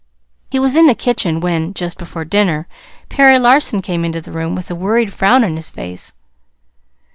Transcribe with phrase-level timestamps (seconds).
[0.49, 2.67] He was in the kitchen when, just before dinner,
[3.09, 6.15] Perry Larson came into the room with a worried frown on his face.